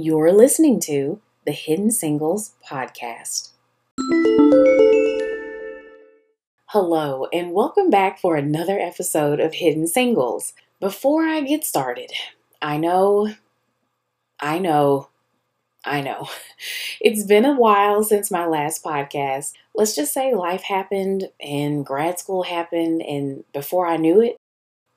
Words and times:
You're 0.00 0.30
listening 0.30 0.78
to 0.82 1.20
the 1.44 1.50
Hidden 1.50 1.90
Singles 1.90 2.52
Podcast. 2.64 3.50
Hello, 6.66 7.26
and 7.32 7.50
welcome 7.50 7.90
back 7.90 8.20
for 8.20 8.36
another 8.36 8.78
episode 8.78 9.40
of 9.40 9.54
Hidden 9.54 9.88
Singles. 9.88 10.52
Before 10.78 11.26
I 11.26 11.40
get 11.40 11.64
started, 11.64 12.12
I 12.62 12.76
know, 12.76 13.34
I 14.38 14.60
know, 14.60 15.08
I 15.84 16.00
know. 16.00 16.28
It's 17.00 17.24
been 17.24 17.44
a 17.44 17.56
while 17.56 18.04
since 18.04 18.30
my 18.30 18.46
last 18.46 18.84
podcast. 18.84 19.54
Let's 19.74 19.96
just 19.96 20.14
say 20.14 20.32
life 20.32 20.62
happened 20.62 21.28
and 21.40 21.84
grad 21.84 22.20
school 22.20 22.44
happened, 22.44 23.02
and 23.02 23.42
before 23.52 23.88
I 23.88 23.96
knew 23.96 24.20
it, 24.20 24.36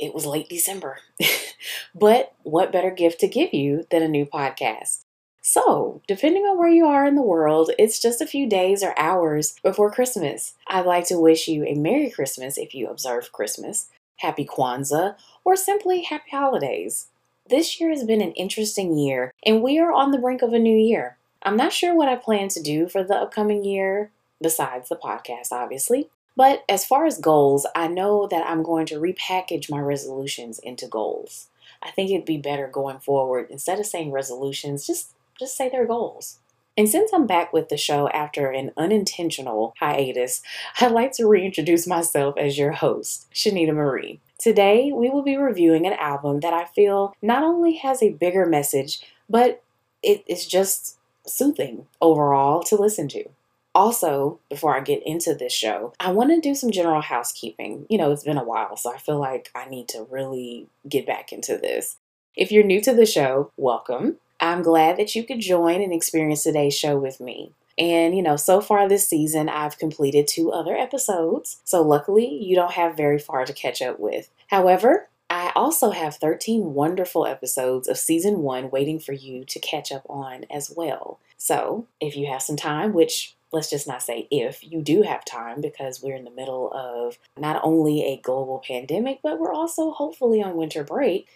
it 0.02 0.14
was 0.16 0.26
late 0.26 0.50
December. 0.50 0.98
but 1.96 2.34
what 2.42 2.72
better 2.72 2.92
gift 2.92 3.20
to 3.20 3.28
give 3.28 3.54
you 3.54 3.86
than 3.92 4.02
a 4.02 4.08
new 4.08 4.26
podcast? 4.26 5.02
So, 5.44 6.02
depending 6.08 6.44
on 6.44 6.58
where 6.58 6.70
you 6.70 6.86
are 6.86 7.06
in 7.06 7.16
the 7.16 7.22
world, 7.22 7.72
it's 7.80 8.02
just 8.02 8.22
a 8.22 8.28
few 8.28 8.48
days 8.48 8.84
or 8.84 8.98
hours 8.98 9.56
before 9.64 9.92
Christmas. 9.92 10.56
I'd 10.68 10.86
like 10.86 11.06
to 11.08 11.20
wish 11.20 11.48
you 11.48 11.64
a 11.66 11.76
Merry 11.76 12.10
Christmas 12.10 12.58
if 12.58 12.74
you 12.74 12.88
observe 12.88 13.32
Christmas, 13.32 13.90
Happy 14.18 14.46
Kwanzaa, 14.46 15.16
or 15.44 15.56
simply 15.56 16.02
Happy 16.02 16.32
Holidays. 16.32 17.08
This 17.50 17.80
year 17.80 17.90
has 17.90 18.04
been 18.04 18.22
an 18.22 18.34
interesting 18.34 18.98
year, 18.98 19.32
and 19.46 19.62
we 19.62 19.80
are 19.80 19.92
on 19.92 20.12
the 20.12 20.20
brink 20.20 20.42
of 20.42 20.54
a 20.54 20.60
new 20.60 20.78
year. 20.78 21.18
I'm 21.44 21.58
not 21.58 21.74
sure 21.74 21.96
what 21.96 22.10
I 22.10 22.16
plan 22.16 22.50
to 22.50 22.62
do 22.62 22.88
for 22.88 23.04
the 23.04 23.16
upcoming 23.16 23.64
year, 23.64 24.12
besides 24.42 24.90
the 24.90 24.96
podcast, 24.96 25.52
obviously. 25.52 26.10
But 26.36 26.64
as 26.70 26.86
far 26.86 27.06
as 27.06 27.18
goals, 27.18 27.68
I 27.76 27.88
know 27.88 28.28
that 28.28 28.46
I'm 28.48 28.64
going 28.64 28.86
to 28.88 29.00
repackage 29.00 29.70
my 29.70 29.80
resolutions 29.80 30.60
into 30.60 30.88
goals. 30.88 31.48
I 31.84 31.92
think 31.92 32.12
it'd 32.12 32.26
be 32.26 32.38
better 32.38 32.68
going 32.68 33.00
forward 33.00 33.48
instead 33.50 33.80
of 33.80 33.86
saying 33.86 34.12
resolutions, 34.12 34.86
just 34.86 35.14
just 35.40 35.58
say 35.58 35.70
their 35.70 35.88
goals. 35.88 36.38
And 36.78 36.88
since 36.88 37.12
I'm 37.14 37.28
back 37.28 37.52
with 37.52 37.70
the 37.70 37.78
show 37.78 38.08
after 38.10 38.50
an 38.50 38.72
unintentional 38.78 39.74
hiatus, 39.80 40.42
I'd 40.80 40.92
like 40.92 41.12
to 41.14 41.28
reintroduce 41.28 41.88
myself 41.88 42.36
as 42.38 42.58
your 42.58 42.72
host, 42.72 43.28
Shanita 43.34 43.74
Marie. 43.74 44.20
Today, 44.40 44.92
we 44.92 45.10
will 45.10 45.22
be 45.22 45.38
reviewing 45.38 45.86
an 45.86 45.94
album 45.94 46.40
that 46.40 46.54
I 46.54 46.66
feel 46.66 47.16
not 47.22 47.44
only 47.44 47.76
has 47.78 48.02
a 48.02 48.10
bigger 48.10 48.46
message, 48.46 49.02
but 49.30 49.62
it 50.02 50.24
is 50.28 50.48
just 50.48 50.98
soothing 51.28 51.88
overall 52.02 52.64
to 52.64 52.76
listen 52.76 53.08
to. 53.10 53.26
Also, 53.74 54.40
before 54.50 54.76
I 54.76 54.82
get 54.82 55.02
into 55.06 55.34
this 55.34 55.54
show, 55.54 55.94
I 56.00 56.12
want 56.12 56.32
to 56.32 56.42
do 56.42 56.54
some 56.56 56.72
general 56.72 57.02
housekeeping. 57.02 57.86
You 57.90 57.98
know, 57.98 58.12
it's 58.12 58.24
been 58.24 58.38
a 58.38 58.44
while, 58.44 58.76
so 58.76 58.94
I 58.94 58.98
feel 58.98 59.20
like 59.20 59.50
I 59.56 59.70
need 59.70 59.88
to 59.90 60.08
really 60.10 60.68
get 60.88 61.08
back 61.08 61.32
into 61.32 61.58
this. 61.58 61.98
If 62.36 62.52
you're 62.52 62.64
new 62.64 62.82
to 62.82 62.94
the 62.94 63.06
show, 63.06 63.52
welcome. 63.58 64.18
I'm 64.40 64.62
glad 64.62 64.98
that 64.98 65.16
you 65.16 65.24
could 65.24 65.40
join 65.40 65.82
and 65.82 65.94
experience 65.94 66.44
today's 66.44 66.76
show 66.76 66.98
with 66.98 67.20
me. 67.22 67.52
And, 67.78 68.16
you 68.16 68.22
know, 68.22 68.36
so 68.36 68.60
far 68.60 68.88
this 68.88 69.08
season, 69.08 69.48
I've 69.48 69.78
completed 69.78 70.28
two 70.28 70.52
other 70.52 70.76
episodes. 70.76 71.62
So, 71.64 71.82
luckily, 71.82 72.28
you 72.28 72.56
don't 72.56 72.74
have 72.74 72.98
very 72.98 73.20
far 73.20 73.46
to 73.46 73.54
catch 73.54 73.82
up 73.82 74.00
with. 74.00 74.30
However, 74.48 75.08
I 75.30 75.54
also 75.56 75.92
have 75.92 76.16
13 76.16 76.74
wonderful 76.74 77.26
episodes 77.26 77.88
of 77.88 77.98
season 77.98 78.40
one 78.40 78.70
waiting 78.70 79.00
for 79.00 79.14
you 79.14 79.46
to 79.46 79.60
catch 79.60 79.92
up 79.92 80.06
on 80.10 80.46
as 80.52 80.74
well. 80.76 81.20
So, 81.38 81.88
if 82.02 82.18
you 82.18 82.28
have 82.28 82.42
some 82.42 82.58
time, 82.58 82.94
which 82.94 83.36
let's 83.52 83.70
just 83.70 83.88
not 83.88 84.02
say 84.02 84.28
if 84.32 84.64
you 84.64 84.82
do 84.82 85.02
have 85.02 85.26
time 85.26 85.62
because 85.62 86.02
we're 86.02 86.16
in 86.16 86.24
the 86.24 86.32
middle 86.32 86.72
of 86.74 87.18
not 87.38 87.62
only 87.64 88.04
a 88.04 88.22
global 88.22 88.64
pandemic, 88.66 89.20
but 89.22 89.40
we're 89.40 89.54
also 89.54 89.92
hopefully 89.92 90.42
on 90.42 90.56
winter 90.56 90.84
break, 90.84 91.28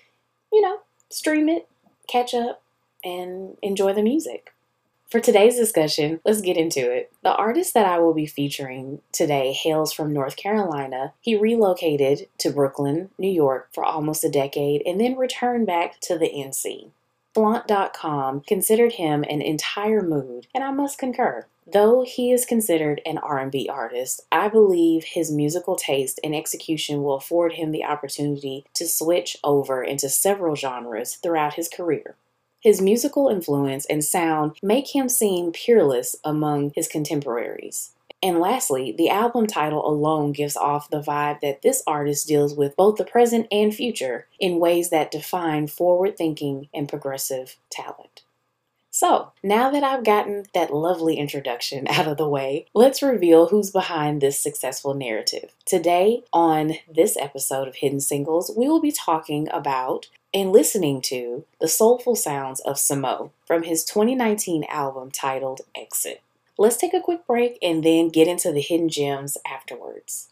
you 0.51 0.61
know, 0.61 0.79
stream 1.09 1.49
it, 1.49 1.67
catch 2.07 2.33
up, 2.33 2.61
and 3.03 3.57
enjoy 3.61 3.93
the 3.93 4.01
music. 4.01 4.53
For 5.11 5.19
today's 5.19 5.55
discussion, 5.55 6.19
let's 6.25 6.41
get 6.41 6.57
into 6.57 6.91
it. 6.91 7.11
The 7.21 7.35
artist 7.35 7.75
that 7.75 7.85
I 7.85 7.99
will 7.99 8.13
be 8.13 8.25
featuring 8.25 9.01
today 9.11 9.53
hails 9.53 9.93
from 9.93 10.11
North 10.11 10.35
Carolina. 10.35 11.13
He 11.21 11.37
relocated 11.37 12.27
to 12.39 12.49
Brooklyn, 12.49 13.11
New 13.19 13.29
York 13.29 13.69
for 13.71 13.85
almost 13.85 14.23
a 14.23 14.29
decade 14.29 14.81
and 14.85 14.99
then 14.99 15.15
returned 15.15 15.67
back 15.67 15.99
to 16.01 16.17
the 16.17 16.29
NC. 16.29 16.89
Flaunt.com 17.35 18.41
considered 18.41 18.93
him 18.93 19.23
an 19.29 19.41
entire 19.41 20.01
mood, 20.01 20.47
and 20.55 20.63
I 20.63 20.71
must 20.71 20.97
concur. 20.97 21.45
Though 21.67 22.03
he 22.03 22.31
is 22.31 22.45
considered 22.45 23.01
an 23.07 23.17
R&B 23.17 23.67
artist, 23.69 24.21
I 24.31 24.49
believe 24.49 25.03
his 25.03 25.31
musical 25.31 25.75
taste 25.75 26.19
and 26.23 26.35
execution 26.35 27.01
will 27.01 27.15
afford 27.15 27.53
him 27.53 27.71
the 27.71 27.83
opportunity 27.83 28.65
to 28.75 28.87
switch 28.87 29.35
over 29.43 29.83
into 29.83 30.07
several 30.07 30.55
genres 30.55 31.15
throughout 31.15 31.55
his 31.55 31.67
career. 31.67 32.15
His 32.59 32.81
musical 32.81 33.29
influence 33.29 33.85
and 33.85 34.03
sound 34.03 34.57
make 34.61 34.95
him 34.95 35.09
seem 35.09 35.51
peerless 35.51 36.15
among 36.23 36.71
his 36.75 36.87
contemporaries. 36.87 37.91
And 38.21 38.39
lastly, 38.39 38.91
the 38.91 39.09
album 39.09 39.45
title 39.45 39.87
alone 39.87 40.33
gives 40.33 40.57
off 40.57 40.89
the 40.89 41.01
vibe 41.01 41.41
that 41.41 41.61
this 41.61 41.83
artist 41.85 42.27
deals 42.27 42.55
with 42.55 42.75
both 42.75 42.97
the 42.97 43.05
present 43.05 43.47
and 43.51 43.73
future 43.73 44.27
in 44.39 44.59
ways 44.59 44.89
that 44.89 45.11
define 45.11 45.67
forward 45.67 46.17
thinking 46.17 46.69
and 46.73 46.89
progressive 46.89 47.57
talent. 47.69 48.23
So, 48.97 49.33
now 49.43 49.69
that 49.71 49.83
I've 49.83 50.05
gotten 50.05 50.45
that 50.53 50.73
lovely 50.73 51.17
introduction 51.17 51.85
out 51.89 52.07
of 52.07 52.15
the 52.15 52.29
way, 52.29 52.65
let's 52.73 53.01
reveal 53.01 53.47
who's 53.47 53.69
behind 53.69 54.21
this 54.21 54.39
successful 54.39 54.93
narrative. 54.93 55.53
Today, 55.65 56.23
on 56.31 56.75
this 56.89 57.17
episode 57.17 57.67
of 57.67 57.75
Hidden 57.75 57.99
Singles, 57.99 58.53
we 58.55 58.69
will 58.69 58.79
be 58.79 58.93
talking 58.93 59.49
about 59.51 60.07
and 60.33 60.53
listening 60.53 61.01
to 61.01 61.43
the 61.59 61.67
soulful 61.67 62.15
sounds 62.15 62.61
of 62.61 62.77
Samoht 62.77 63.31
from 63.45 63.63
his 63.63 63.83
2019 63.83 64.63
album 64.69 65.11
titled 65.11 65.59
Exit. 65.75 66.21
Let's 66.57 66.77
take 66.77 66.93
a 66.93 67.01
quick 67.01 67.27
break 67.27 67.57
and 67.61 67.83
then 67.83 68.07
get 68.07 68.29
into 68.29 68.53
the 68.53 68.61
hidden 68.61 68.87
gems 68.87 69.37
afterwards. 69.45 70.29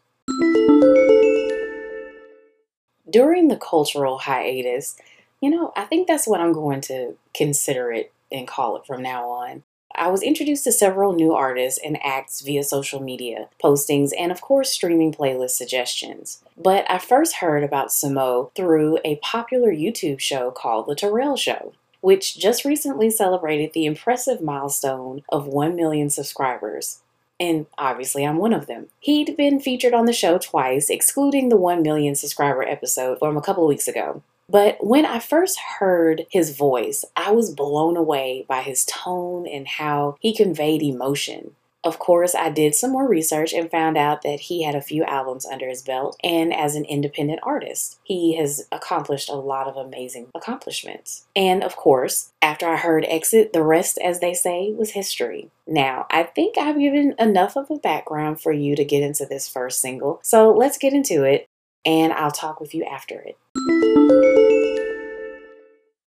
During 3.09 3.49
the 3.49 3.59
cultural 3.61 4.19
hiatus, 4.19 4.95
you 5.41 5.49
know, 5.49 5.73
I 5.75 5.83
think 5.83 6.07
that's 6.07 6.25
what 6.25 6.39
I'm 6.39 6.53
going 6.53 6.79
to 6.83 7.17
consider 7.33 7.91
it 7.91 8.12
and 8.33 8.47
call 8.47 8.75
it 8.75 8.85
from 8.85 9.01
now 9.01 9.29
on. 9.29 9.63
I 9.95 10.07
was 10.07 10.23
introduced 10.23 10.63
to 10.63 10.71
several 10.71 11.13
new 11.13 11.33
artists 11.33 11.79
and 11.83 12.03
acts 12.03 12.41
via 12.41 12.63
social 12.63 12.99
media 12.99 13.49
postings 13.63 14.11
and, 14.17 14.31
of 14.31 14.41
course, 14.41 14.71
streaming 14.71 15.13
playlist 15.13 15.51
suggestions. 15.51 16.43
But 16.57 16.89
I 16.89 16.97
first 16.97 17.35
heard 17.35 17.63
about 17.63 17.89
Samoht 17.89 18.55
through 18.55 18.97
a 19.05 19.17
popular 19.17 19.71
YouTube 19.71 20.19
show 20.19 20.49
called 20.49 20.87
The 20.87 20.95
Terrell 20.95 21.37
Show, 21.37 21.73
which 22.01 22.39
just 22.39 22.65
recently 22.65 23.11
celebrated 23.11 23.73
the 23.73 23.85
impressive 23.85 24.41
milestone 24.41 25.21
of 25.29 25.45
1 25.45 25.75
million 25.75 26.09
subscribers. 26.09 26.99
And 27.39 27.67
obviously, 27.77 28.25
I'm 28.25 28.37
one 28.37 28.53
of 28.53 28.67
them. 28.67 28.87
He'd 28.99 29.37
been 29.37 29.59
featured 29.59 29.93
on 29.93 30.05
the 30.05 30.13
show 30.13 30.37
twice, 30.37 30.89
excluding 30.89 31.49
the 31.49 31.57
1 31.57 31.81
million 31.83 32.15
subscriber 32.15 32.63
episode 32.63 33.19
from 33.19 33.37
a 33.37 33.41
couple 33.41 33.67
weeks 33.67 33.87
ago. 33.87 34.23
But 34.49 34.77
when 34.85 35.05
I 35.05 35.19
first 35.19 35.59
heard 35.79 36.25
his 36.29 36.55
voice, 36.55 37.05
I 37.15 37.31
was 37.31 37.53
blown 37.53 37.97
away 37.97 38.45
by 38.47 38.61
his 38.61 38.85
tone 38.85 39.47
and 39.47 39.67
how 39.67 40.17
he 40.19 40.35
conveyed 40.35 40.83
emotion. 40.83 41.55
Of 41.85 41.99
course, 41.99 42.33
I 42.33 42.49
did 42.49 42.75
some 42.75 42.91
more 42.91 43.07
research 43.07 43.51
and 43.51 43.69
found 43.69 43.97
out 43.97 44.21
that 44.21 44.41
he 44.41 44.63
had 44.63 44.73
a 44.73 44.81
few 44.81 45.03
albums 45.03 45.45
under 45.45 45.67
his 45.67 45.81
belt, 45.81 46.17
and 46.23 46.53
as 46.53 46.75
an 46.75 46.85
independent 46.85 47.41
artist, 47.43 47.99
he 48.05 48.37
has 48.37 48.67
accomplished 48.71 49.29
a 49.29 49.35
lot 49.35 49.67
of 49.67 49.75
amazing 49.75 50.27
accomplishments. 50.33 51.25
And 51.35 51.61
of 51.61 51.75
course, 51.75 52.31
after 52.41 52.69
I 52.69 52.77
heard 52.77 53.05
Exit, 53.09 53.51
the 53.51 53.63
rest, 53.63 53.97
as 54.01 54.21
they 54.21 54.33
say, 54.33 54.71
was 54.71 54.91
history. 54.91 55.49
Now, 55.67 56.05
I 56.09 56.23
think 56.23 56.57
I've 56.57 56.79
given 56.79 57.15
enough 57.19 57.57
of 57.57 57.69
a 57.69 57.75
background 57.75 58.39
for 58.39 58.53
you 58.53 58.77
to 58.77 58.85
get 58.85 59.03
into 59.03 59.25
this 59.25 59.49
first 59.49 59.81
single, 59.81 60.21
so 60.23 60.51
let's 60.51 60.77
get 60.77 60.93
into 60.93 61.23
it, 61.23 61.47
and 61.85 62.13
I'll 62.13 62.31
talk 62.31 62.61
with 62.61 62.73
you 62.73 62.85
after 62.85 63.19
it. 63.19 63.37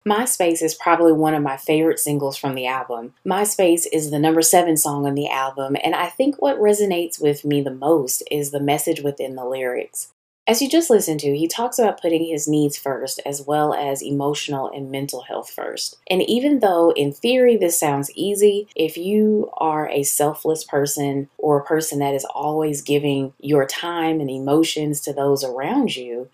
MySpace 0.09 0.63
is 0.63 0.73
probably 0.73 1.11
one 1.13 1.35
of 1.35 1.43
my 1.43 1.55
favorite 1.55 1.99
singles 1.99 2.35
from 2.35 2.55
the 2.55 2.65
album. 2.65 3.13
MySpace 3.27 3.85
is 3.93 4.09
the 4.09 4.17
number 4.17 4.41
seven 4.41 4.75
song 4.75 5.05
on 5.05 5.13
the 5.13 5.29
album, 5.29 5.77
and 5.83 5.93
I 5.93 6.07
think 6.07 6.41
what 6.41 6.57
resonates 6.57 7.21
with 7.21 7.45
me 7.45 7.61
the 7.61 7.69
most 7.69 8.23
is 8.31 8.49
the 8.49 8.59
message 8.59 9.01
within 9.01 9.35
the 9.35 9.45
lyrics. 9.45 10.11
As 10.47 10.63
you 10.63 10.67
just 10.67 10.89
listened 10.89 11.19
to, 11.19 11.37
he 11.37 11.47
talks 11.47 11.77
about 11.77 12.01
putting 12.01 12.25
his 12.25 12.47
needs 12.47 12.75
first 12.75 13.21
as 13.23 13.43
well 13.45 13.71
as 13.75 14.01
emotional 14.01 14.67
and 14.73 14.89
mental 14.89 15.21
health 15.21 15.51
first. 15.51 15.97
And 16.09 16.23
even 16.23 16.59
though 16.59 16.89
in 16.93 17.13
theory 17.13 17.55
this 17.55 17.79
sounds 17.79 18.09
easy, 18.15 18.67
if 18.75 18.97
you 18.97 19.51
are 19.57 19.87
a 19.89 20.01
selfless 20.01 20.63
person 20.63 21.29
or 21.37 21.59
a 21.59 21.65
person 21.65 21.99
that 21.99 22.15
is 22.15 22.25
always 22.33 22.81
giving 22.81 23.33
your 23.39 23.67
time 23.67 24.19
and 24.19 24.31
emotions 24.31 25.01
to 25.01 25.13
those 25.13 25.43
around 25.43 25.95
you, 25.95 26.29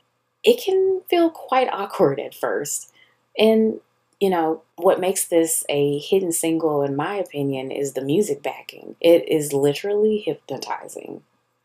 it 0.45 0.63
can 0.63 1.01
feel 1.09 1.29
quite 1.29 1.67
awkward 1.73 2.21
at 2.21 2.33
first. 2.33 2.93
And, 3.37 3.79
you 4.19 4.29
know, 4.29 4.61
what 4.75 4.99
makes 4.99 5.25
this 5.25 5.65
a 5.69 5.99
hidden 5.99 6.31
single, 6.31 6.83
in 6.83 6.95
my 6.95 7.15
opinion, 7.15 7.71
is 7.71 7.93
the 7.93 8.01
music 8.01 8.41
backing. 8.41 8.95
It 9.01 9.27
is 9.29 9.53
literally 9.53 10.19
hypnotizing. 10.19 11.23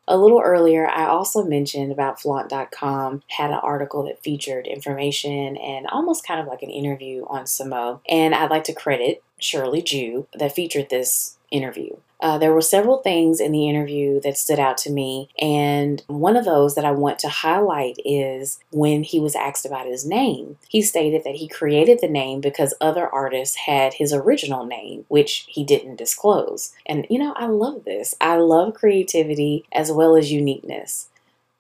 A 0.09 0.17
little 0.17 0.41
earlier, 0.41 0.89
I 0.89 1.07
also 1.07 1.45
mentioned 1.45 1.93
about 1.93 2.21
flaunt.com 2.21 3.23
had 3.29 3.51
an 3.51 3.61
article 3.63 4.03
that 4.05 4.23
featured 4.25 4.67
information 4.67 5.57
and 5.57 5.87
almost 5.87 6.27
kind 6.27 6.41
of 6.41 6.49
like 6.49 6.63
an 6.63 6.71
interview 6.71 7.25
on 7.29 7.45
Samoht. 7.45 8.01
And 8.09 8.35
I'd 8.35 8.51
like 8.51 8.65
to 8.65 8.75
credit 8.75 9.23
Shirley 9.39 9.83
Jew 9.83 10.27
that 10.35 10.55
featured 10.55 10.91
this 10.91 11.37
interview. 11.53 11.97
Uh, 12.21 12.37
there 12.39 12.53
were 12.53 12.61
several 12.61 12.99
things 12.99 13.41
in 13.41 13.53
the 13.53 13.69
interview 13.69 14.21
that 14.21 14.37
stood 14.37 14.59
out 14.59 14.77
to 14.79 14.91
me, 14.91 15.31
and 15.39 16.03
one 16.07 16.37
of 16.37 16.45
those 16.45 16.75
that 16.75 16.85
I 16.85 16.91
want 16.91 17.19
to 17.21 17.29
highlight 17.29 17.97
is 18.05 18.61
when 18.71 19.03
he 19.03 19.19
was 19.19 19.35
asked 19.35 19.65
about 19.65 19.87
his 19.87 20.05
name. 20.05 20.59
He 20.69 20.83
stated 20.83 21.25
that 21.25 21.37
he 21.37 21.49
created 21.49 22.01
the 22.01 22.09
name 22.09 22.41
because 22.41 22.75
other 22.81 23.09
artists 23.09 23.57
had 23.57 23.95
his 23.95 24.13
original 24.13 24.67
name, 24.67 25.07
which 25.09 25.47
he 25.49 25.65
didn't 25.65 25.97
disclose. 25.97 26.73
And 26.87 27.07
you 27.09 27.19
know, 27.19 27.33
I 27.37 27.47
love 27.47 27.85
this. 27.85 28.15
I 28.21 28.37
love 28.37 28.75
creativity 28.75 29.65
as 29.73 29.91
well 29.91 30.17
as 30.17 30.33
uniqueness. 30.33 31.09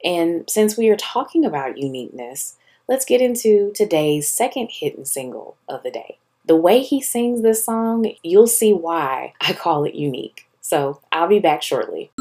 And 0.04 0.48
since 0.48 0.76
we 0.76 0.88
are 0.88 0.96
talking 0.96 1.44
about 1.44 1.78
uniqueness, 1.78 2.56
let's 2.88 3.04
get 3.04 3.20
into 3.20 3.72
today's 3.74 4.28
second 4.28 4.68
hidden 4.72 5.04
single 5.04 5.56
of 5.68 5.82
the 5.82 5.90
day. 5.90 6.18
The 6.44 6.56
way 6.56 6.80
he 6.80 7.00
sings 7.00 7.42
this 7.42 7.64
song, 7.64 8.12
you'll 8.22 8.46
see 8.46 8.72
why 8.72 9.34
I 9.40 9.52
call 9.52 9.84
it 9.84 9.94
unique. 9.94 10.46
So 10.70 11.00
I'll 11.10 11.26
be 11.26 11.40
back 11.40 11.62
shortly. 11.62 12.12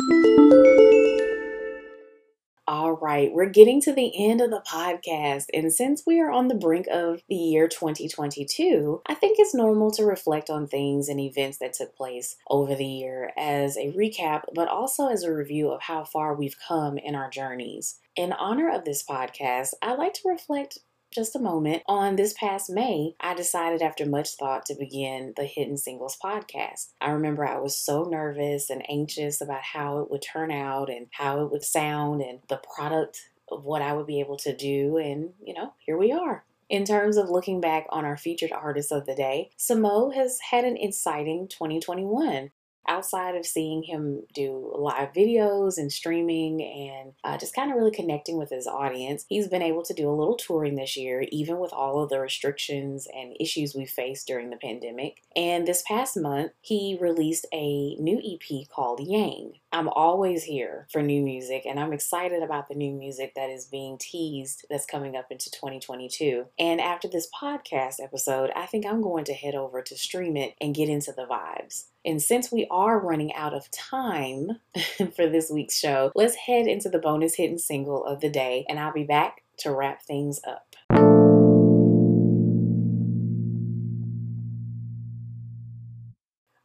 All 2.68 2.94
right, 2.94 3.32
we're 3.32 3.46
getting 3.46 3.80
to 3.82 3.94
the 3.94 4.12
end 4.18 4.42
of 4.42 4.50
the 4.50 4.64
podcast. 4.68 5.46
And 5.54 5.72
since 5.72 6.02
we 6.04 6.20
are 6.20 6.32
on 6.32 6.48
the 6.48 6.56
brink 6.56 6.88
of 6.92 7.22
the 7.30 7.36
year 7.36 7.68
2022, 7.68 9.04
I 9.06 9.14
think 9.14 9.38
it's 9.38 9.54
normal 9.54 9.92
to 9.92 10.04
reflect 10.04 10.50
on 10.50 10.68
things 10.68 11.10
and 11.10 11.20
events 11.20 11.60
that 11.60 11.74
took 11.74 11.96
place 11.96 12.38
over 12.50 12.74
the 12.74 12.88
year 12.88 13.32
as 13.38 13.78
a 13.78 13.94
recap, 13.94 14.46
but 14.56 14.68
also 14.68 15.10
as 15.10 15.22
a 15.22 15.32
review 15.32 15.70
of 15.70 15.84
how 15.84 16.04
far 16.04 16.34
we've 16.34 16.58
come 16.68 16.98
in 16.98 17.14
our 17.14 17.30
journeys. 17.30 18.00
In 18.16 18.34
honor 18.34 18.72
of 18.72 18.84
this 18.84 19.04
podcast, 19.04 19.76
I'd 19.84 20.00
like 20.00 20.14
to 20.16 20.28
reflect 20.28 20.80
just 21.12 21.36
a 21.36 21.40
moment. 21.40 21.84
On 21.88 22.16
this 22.16 22.34
past 22.34 22.70
May, 22.70 23.16
I 23.20 23.34
decided 23.34 23.82
after 23.82 24.06
much 24.06 24.36
thought 24.36 24.66
to 24.68 24.76
begin 24.76 25.34
the 25.36 25.46
Hidden 25.46 25.78
Singles 25.78 26.18
podcast. 26.24 26.94
I 27.02 27.12
remember 27.12 27.46
I 27.46 27.60
was 27.60 27.78
so 27.78 28.04
nervous 28.04 28.70
and 28.70 28.84
anxious 28.90 29.42
about 29.42 29.62
how 29.74 30.00
it 30.00 30.12
would 30.12 30.22
turn 30.22 30.52
out 30.52 30.90
and 30.90 31.08
how 31.12 31.44
it 31.44 31.52
would 31.52 31.64
sound 31.64 32.22
and 32.22 32.40
the 32.48 32.62
product 32.76 33.30
of 33.52 33.64
what 33.64 33.82
I 33.82 33.94
would 33.94 34.08
be 34.08 34.20
able 34.20 34.38
to 34.38 34.56
do. 34.56 34.98
And, 34.98 35.32
you 35.44 35.54
know, 35.54 35.74
here 35.80 35.98
we 35.98 36.12
are. 36.12 36.46
In 36.70 36.86
terms 36.86 37.18
of 37.18 37.32
looking 37.32 37.60
back 37.60 37.88
on 37.90 38.06
our 38.06 38.16
featured 38.16 38.52
artists 38.52 38.92
of 38.92 39.08
the 39.08 39.16
day, 39.16 39.50
Samoht 39.58 40.14
has 40.14 40.40
had 40.52 40.66
an 40.66 40.78
exciting 40.78 41.48
2021 41.48 42.52
outside 42.88 43.36
of 43.36 43.46
seeing 43.46 43.84
him 43.84 44.24
do 44.34 44.74
live 44.78 45.14
videos 45.14 45.78
and 45.78 45.92
streaming 45.92 46.62
and 46.62 47.14
uh, 47.24 47.38
just 47.38 47.56
kind 47.56 47.72
of 47.72 47.78
really 47.78 47.92
connecting 47.92 48.38
with 48.38 48.50
his 48.50 48.68
audience, 48.68 49.26
he's 49.30 49.48
been 49.48 49.62
able 49.62 49.84
to 49.84 49.94
do 49.94 50.10
a 50.10 50.16
little 50.16 50.36
touring 50.36 50.76
this 50.76 50.98
year, 50.98 51.26
even 51.32 51.60
with 51.60 51.74
all 51.74 52.02
of 52.02 52.10
the 52.10 52.20
restrictions 52.20 53.08
and 53.16 53.36
issues 53.40 53.76
we 53.76 53.86
faced 53.86 54.28
during 54.28 54.50
the 54.50 54.58
pandemic. 54.58 55.22
And 55.36 55.68
this 55.68 55.84
past 55.88 56.18
month, 56.18 56.52
he 56.62 56.98
released 57.00 57.46
a 57.54 57.96
new 57.96 58.20
EP 58.20 58.68
called 58.70 59.00
Yang. 59.00 59.54
I'm 59.72 59.90
always 59.90 60.44
here 60.44 60.88
for 60.92 61.02
new 61.02 61.22
music, 61.22 61.66
and 61.66 61.80
I'm 61.80 61.94
excited 61.94 62.42
about 62.42 62.70
the 62.70 62.76
new 62.76 62.92
music 62.92 63.34
that 63.36 63.52
is 63.52 63.66
being 63.66 63.98
teased 64.00 64.66
that's 64.70 64.86
coming 64.86 65.16
up 65.16 65.28
into 65.30 65.52
2022. 65.52 66.48
And 66.58 66.82
after 66.82 67.08
this 67.08 67.30
podcast 67.40 68.02
episode, 68.02 68.50
I 68.56 68.66
think 68.66 68.86
I'm 68.86 69.02
going 69.02 69.26
to 69.26 69.34
head 69.34 69.54
over 69.54 69.82
to 69.84 69.98
stream 69.98 70.36
it 70.38 70.56
and 70.60 70.74
get 70.74 70.90
into 70.90 71.12
the 71.12 71.26
vibes. 71.26 71.86
And 72.10 72.20
since 72.20 72.52
we 72.52 72.66
are 72.72 73.00
running 73.00 73.36
out 73.36 73.54
of 73.54 73.70
time 73.70 74.60
for 75.16 75.30
this 75.30 75.52
week's 75.52 75.78
show, 75.78 76.12
let's 76.16 76.34
head 76.34 76.66
into 76.66 76.90
the 76.90 76.98
bonus 76.98 77.36
hidden 77.36 77.60
single 77.60 78.04
of 78.04 78.20
the 78.20 78.32
day, 78.32 78.66
and 78.68 78.80
I'll 78.80 78.92
be 78.92 79.04
back 79.04 79.44
to 79.60 79.72
wrap 79.72 80.02
things 80.02 80.42
up. 80.44 80.76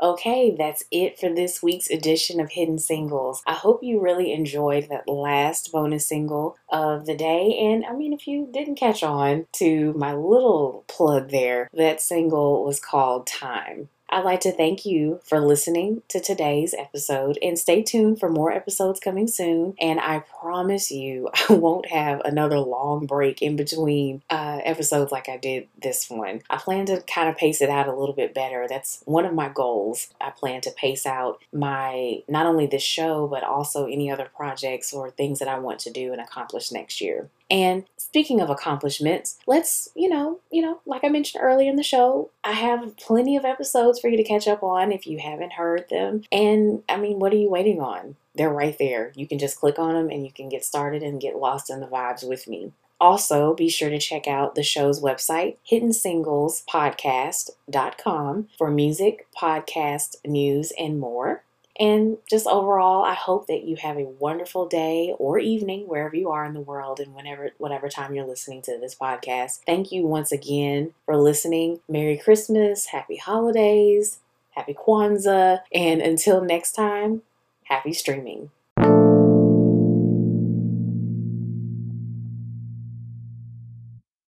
Okay, 0.02 0.54
that's 0.56 0.84
it 0.90 1.18
for 1.18 1.28
this 1.28 1.62
week's 1.62 1.90
edition 1.90 2.40
of 2.40 2.50
Hidden 2.50 2.78
Singles. 2.78 3.42
I 3.46 3.54
hope 3.54 3.82
you 3.82 4.00
really 4.00 4.32
enjoyed 4.32 4.88
that 4.88 5.08
last 5.08 5.72
bonus 5.72 6.06
single 6.06 6.56
of 6.70 7.04
the 7.04 7.16
day. 7.16 7.58
And 7.58 7.84
I 7.84 7.92
mean, 7.92 8.14
if 8.14 8.26
you 8.26 8.48
didn't 8.50 8.76
catch 8.76 9.02
on 9.02 9.46
to 9.52 9.92
my 9.94 10.14
little 10.14 10.84
plug 10.88 11.30
there, 11.30 11.68
that 11.74 12.00
single 12.00 12.64
was 12.64 12.80
called 12.80 13.26
Time. 13.26 13.88
I'd 14.14 14.24
like 14.24 14.42
to 14.42 14.52
thank 14.52 14.86
you 14.86 15.18
for 15.24 15.40
listening 15.40 16.02
to 16.06 16.20
today's 16.20 16.72
episode 16.72 17.36
and 17.42 17.58
stay 17.58 17.82
tuned 17.82 18.20
for 18.20 18.28
more 18.28 18.52
episodes 18.52 19.00
coming 19.00 19.26
soon. 19.26 19.74
And 19.80 19.98
I 19.98 20.20
promise 20.20 20.92
you, 20.92 21.30
I 21.48 21.54
won't 21.54 21.86
have 21.86 22.20
another 22.20 22.60
long 22.60 23.06
break 23.06 23.42
in 23.42 23.56
between 23.56 24.22
uh, 24.30 24.60
episodes 24.62 25.10
like 25.10 25.28
I 25.28 25.36
did 25.36 25.66
this 25.82 26.08
one. 26.08 26.42
I 26.48 26.58
plan 26.58 26.86
to 26.86 27.02
kind 27.12 27.28
of 27.28 27.36
pace 27.36 27.60
it 27.60 27.70
out 27.70 27.88
a 27.88 27.92
little 27.92 28.14
bit 28.14 28.32
better. 28.32 28.66
That's 28.68 29.02
one 29.04 29.24
of 29.24 29.34
my 29.34 29.48
goals. 29.48 30.14
I 30.20 30.30
plan 30.30 30.60
to 30.60 30.70
pace 30.70 31.06
out 31.06 31.42
my 31.52 32.22
not 32.28 32.46
only 32.46 32.68
this 32.68 32.84
show, 32.84 33.26
but 33.26 33.42
also 33.42 33.86
any 33.86 34.12
other 34.12 34.30
projects 34.36 34.92
or 34.92 35.10
things 35.10 35.40
that 35.40 35.48
I 35.48 35.58
want 35.58 35.80
to 35.80 35.90
do 35.90 36.12
and 36.12 36.20
accomplish 36.20 36.70
next 36.70 37.00
year. 37.00 37.30
And 37.54 37.84
speaking 37.96 38.40
of 38.40 38.50
accomplishments, 38.50 39.38
let's, 39.46 39.88
you 39.94 40.08
know, 40.08 40.40
you 40.50 40.60
know, 40.60 40.80
like 40.86 41.04
I 41.04 41.08
mentioned 41.08 41.40
earlier 41.40 41.70
in 41.70 41.76
the 41.76 41.84
show, 41.84 42.30
I 42.42 42.50
have 42.50 42.96
plenty 42.96 43.36
of 43.36 43.44
episodes 43.44 44.00
for 44.00 44.08
you 44.08 44.16
to 44.16 44.24
catch 44.24 44.48
up 44.48 44.64
on 44.64 44.90
if 44.90 45.06
you 45.06 45.20
haven't 45.20 45.52
heard 45.52 45.88
them. 45.88 46.24
And 46.32 46.82
I 46.88 46.96
mean, 46.96 47.20
what 47.20 47.32
are 47.32 47.36
you 47.36 47.48
waiting 47.48 47.80
on? 47.80 48.16
They're 48.34 48.52
right 48.52 48.76
there. 48.76 49.12
You 49.14 49.28
can 49.28 49.38
just 49.38 49.60
click 49.60 49.78
on 49.78 49.94
them 49.94 50.10
and 50.10 50.26
you 50.26 50.32
can 50.32 50.48
get 50.48 50.64
started 50.64 51.04
and 51.04 51.20
get 51.20 51.36
lost 51.36 51.70
in 51.70 51.78
the 51.78 51.86
vibes 51.86 52.28
with 52.28 52.48
me. 52.48 52.72
Also, 53.00 53.54
be 53.54 53.68
sure 53.68 53.90
to 53.90 54.00
check 54.00 54.26
out 54.26 54.56
the 54.56 54.64
show's 54.64 55.00
website, 55.00 55.58
hiddensinglespodcast.com, 55.70 58.48
for 58.58 58.70
music, 58.70 59.28
podcast, 59.40 60.16
news, 60.26 60.72
and 60.76 60.98
more. 60.98 61.43
And 61.78 62.18
just 62.30 62.46
overall, 62.46 63.04
I 63.04 63.14
hope 63.14 63.48
that 63.48 63.64
you 63.64 63.76
have 63.76 63.96
a 63.96 64.04
wonderful 64.04 64.66
day 64.66 65.14
or 65.18 65.38
evening 65.38 65.88
wherever 65.88 66.14
you 66.14 66.30
are 66.30 66.44
in 66.44 66.54
the 66.54 66.60
world 66.60 67.00
and 67.00 67.14
whenever 67.14 67.50
whatever 67.58 67.88
time 67.88 68.14
you're 68.14 68.26
listening 68.26 68.62
to 68.62 68.78
this 68.78 68.94
podcast. 68.94 69.60
Thank 69.66 69.90
you 69.90 70.06
once 70.06 70.30
again 70.30 70.94
for 71.04 71.16
listening. 71.16 71.80
Merry 71.88 72.16
Christmas, 72.16 72.86
happy 72.86 73.16
holidays, 73.16 74.20
happy 74.50 74.74
Kwanzaa, 74.74 75.60
and 75.72 76.00
until 76.00 76.44
next 76.44 76.72
time, 76.72 77.22
happy 77.64 77.92
streaming. 77.92 78.50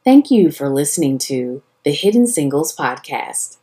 Thank 0.05 0.31
you 0.31 0.51
for 0.51 0.69
listening 0.69 1.19
to 1.19 1.63
the 1.85 1.93
Hidden 1.93 2.27
Singles 2.27 2.75
podcast. 2.75 3.59